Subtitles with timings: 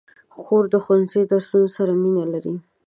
[0.39, 2.55] خور د ښوونځي د درسونو سره مینه لري.